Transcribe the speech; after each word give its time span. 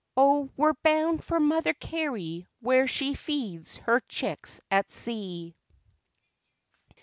Oh, 0.17 0.49
we're 0.57 0.73
bound 0.81 1.23
for 1.23 1.39
Mother 1.39 1.75
Carey 1.75 2.47
where 2.59 2.87
she 2.87 3.13
feeds 3.13 3.77
her 3.77 3.99
chicks 4.09 4.59
at 4.71 4.89
sea! 4.91 5.55